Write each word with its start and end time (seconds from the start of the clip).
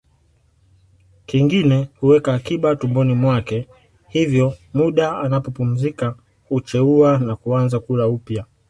Kingine 1.25 1.87
huweka 1.99 2.33
akiba 2.33 2.75
tumboni 2.75 3.13
mwake 3.13 3.67
hivyo 4.07 4.53
muda 4.73 5.17
anapopumzika 5.17 6.15
hucheua 6.49 7.17
na 7.17 7.35
kuanza 7.35 7.79
kula 7.79 8.07
upya 8.07 8.45